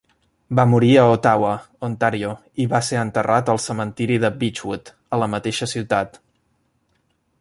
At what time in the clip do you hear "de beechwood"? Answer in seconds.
4.25-4.91